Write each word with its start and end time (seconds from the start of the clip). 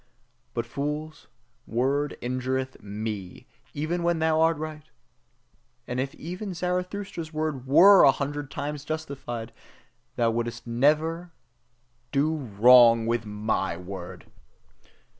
But 0.55 0.65
thy 0.65 0.69
fools' 0.71 1.27
word 1.67 2.17
injureth 2.23 2.81
ME, 2.81 3.45
even 3.75 4.01
when 4.01 4.17
thou 4.17 4.41
art 4.41 4.57
right! 4.57 4.81
And 5.87 5.99
even 5.99 6.51
if 6.53 6.57
Zarathustra's 6.57 7.31
word 7.31 7.67
WERE 7.67 8.01
a 8.05 8.11
hundred 8.11 8.49
times 8.49 8.83
justified, 8.83 9.53
thou 10.15 10.31
wouldst 10.31 10.67
ever 10.67 11.33
DO 12.11 12.35
wrong 12.35 13.05
with 13.05 13.27
my 13.27 13.77
word! 13.77 14.25